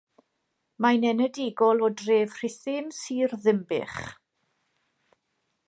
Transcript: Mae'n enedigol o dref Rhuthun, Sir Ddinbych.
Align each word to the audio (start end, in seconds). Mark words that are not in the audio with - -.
Mae'n 0.85 1.03
enedigol 1.09 1.83
o 1.87 1.89
dref 1.99 2.39
Rhuthun, 2.39 2.89
Sir 3.01 3.37
Ddinbych. 3.45 4.01